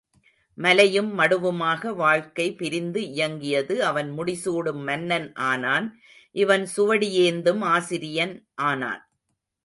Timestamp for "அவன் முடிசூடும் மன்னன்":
3.83-5.27